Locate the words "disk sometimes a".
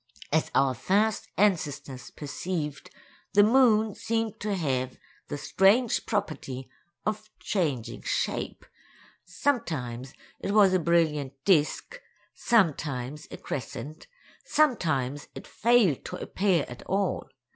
11.45-13.37